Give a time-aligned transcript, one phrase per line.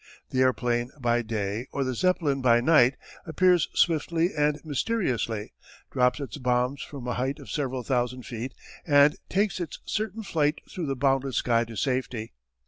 [0.31, 2.95] The airplane by day or the Zeppelin by night
[3.27, 5.53] appears swiftly and mysteriously,
[5.91, 10.57] drops its bombs from a height of several thousand feet, and takes its certain flight
[10.67, 12.33] through the boundless sky to safety.